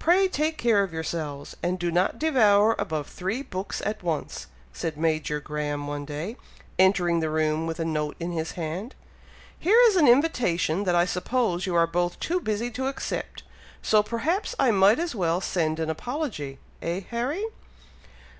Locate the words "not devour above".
1.92-3.06